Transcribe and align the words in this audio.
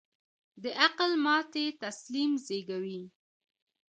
د 0.63 0.65
عقل 0.85 1.11
ماتې 1.25 1.65
تسلیم 1.83 2.31
زېږوي. 2.45 3.01